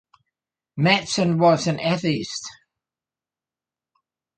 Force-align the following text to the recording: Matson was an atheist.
Matson 0.77 1.37
was 1.37 1.67
an 1.67 1.79
atheist. 1.79 2.41